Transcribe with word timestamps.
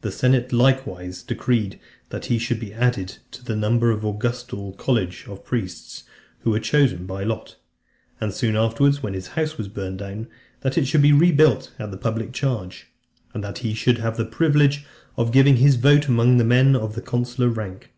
The 0.00 0.10
senate 0.10 0.52
likewise 0.52 1.22
decreed, 1.22 1.78
that 2.08 2.24
he 2.24 2.36
should 2.36 2.58
be 2.58 2.74
added 2.74 3.18
to 3.30 3.44
the 3.44 3.54
number 3.54 3.92
of 3.92 4.00
the 4.02 4.08
Augustal 4.12 4.76
college 4.76 5.24
of 5.28 5.44
priests, 5.44 6.02
who 6.40 6.50
were 6.50 6.58
chosen 6.58 7.06
by 7.06 7.22
lot; 7.22 7.54
and 8.20 8.34
soon 8.34 8.56
afterwards, 8.56 9.04
when 9.04 9.14
his 9.14 9.28
house 9.38 9.56
was 9.56 9.68
burnt 9.68 9.98
down, 9.98 10.26
that 10.62 10.76
it 10.76 10.86
should 10.88 11.02
be 11.02 11.12
rebuilt 11.12 11.72
at 11.78 11.92
the 11.92 11.96
public 11.96 12.32
charge; 12.32 12.88
and 13.32 13.44
that 13.44 13.58
he 13.58 13.72
should 13.72 13.98
have 13.98 14.16
the 14.16 14.24
privilege 14.24 14.84
of 15.16 15.30
giving 15.30 15.58
his 15.58 15.76
vote 15.76 16.08
amongst 16.08 16.38
the 16.38 16.44
men 16.44 16.74
of 16.74 17.00
consular 17.04 17.48
rank. 17.48 17.92